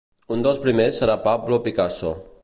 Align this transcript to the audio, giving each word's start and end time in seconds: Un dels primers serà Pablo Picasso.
Un 0.35 0.39
dels 0.45 0.61
primers 0.63 1.01
serà 1.03 1.17
Pablo 1.27 1.59
Picasso. 1.67 2.15